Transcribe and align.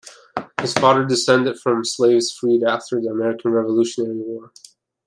His 0.59 0.73
father 0.73 1.03
was 1.03 1.09
descended 1.13 1.59
from 1.59 1.85
slaves 1.85 2.31
freed 2.31 2.63
after 2.63 2.99
the 2.99 3.09
American 3.09 3.51
Revolutionary 3.51 4.15
War. 4.17 4.51